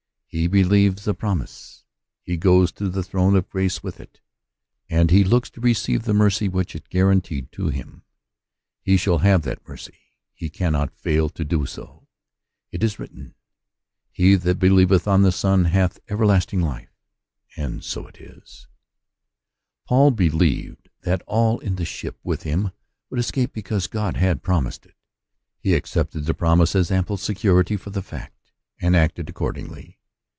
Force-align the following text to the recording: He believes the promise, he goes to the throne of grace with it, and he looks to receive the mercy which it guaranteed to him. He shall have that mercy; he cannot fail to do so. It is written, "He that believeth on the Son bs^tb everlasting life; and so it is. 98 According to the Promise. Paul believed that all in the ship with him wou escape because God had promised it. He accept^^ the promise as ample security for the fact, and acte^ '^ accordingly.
He 0.33 0.47
believes 0.47 1.03
the 1.03 1.13
promise, 1.13 1.83
he 2.23 2.37
goes 2.37 2.71
to 2.73 2.87
the 2.87 3.03
throne 3.03 3.35
of 3.35 3.49
grace 3.49 3.83
with 3.83 3.99
it, 3.99 4.21
and 4.89 5.11
he 5.11 5.25
looks 5.25 5.49
to 5.49 5.59
receive 5.59 6.03
the 6.03 6.13
mercy 6.13 6.47
which 6.47 6.73
it 6.73 6.87
guaranteed 6.87 7.51
to 7.51 7.67
him. 7.67 8.03
He 8.79 8.95
shall 8.95 9.17
have 9.17 9.41
that 9.41 9.67
mercy; 9.67 9.97
he 10.33 10.49
cannot 10.49 10.95
fail 10.95 11.27
to 11.27 11.43
do 11.43 11.65
so. 11.65 12.07
It 12.71 12.81
is 12.81 12.97
written, 12.97 13.35
"He 14.09 14.35
that 14.35 14.57
believeth 14.57 15.05
on 15.05 15.21
the 15.23 15.33
Son 15.33 15.65
bs^tb 15.65 15.99
everlasting 16.07 16.61
life; 16.61 16.95
and 17.57 17.83
so 17.83 18.07
it 18.07 18.15
is. 18.21 18.69
98 19.83 19.83
According 19.83 19.83
to 19.83 19.83
the 19.83 19.83
Promise. 19.83 19.89
Paul 19.89 20.11
believed 20.11 20.89
that 21.01 21.21
all 21.27 21.59
in 21.59 21.75
the 21.75 21.83
ship 21.83 22.17
with 22.23 22.43
him 22.43 22.71
wou 23.09 23.17
escape 23.17 23.51
because 23.51 23.87
God 23.87 24.15
had 24.15 24.41
promised 24.41 24.85
it. 24.85 24.95
He 25.59 25.71
accept^^ 25.71 26.11
the 26.23 26.33
promise 26.33 26.73
as 26.73 26.89
ample 26.89 27.17
security 27.17 27.75
for 27.75 27.89
the 27.89 28.01
fact, 28.01 28.49
and 28.79 28.95
acte^ 28.95 29.21
'^ 29.25 29.29
accordingly. 29.29 29.97